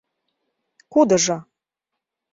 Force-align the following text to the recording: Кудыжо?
Кудыжо? 0.91 1.37